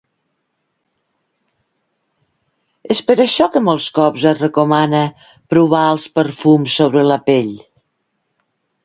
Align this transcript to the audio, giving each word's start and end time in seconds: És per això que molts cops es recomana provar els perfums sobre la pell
És 2.95 3.01
per 3.09 3.17
això 3.25 3.47
que 3.55 3.63
molts 3.67 3.87
cops 3.97 4.23
es 4.31 4.41
recomana 4.45 5.03
provar 5.55 5.83
els 5.91 6.09
perfums 6.17 6.79
sobre 6.81 7.05
la 7.13 7.19
pell 7.29 7.53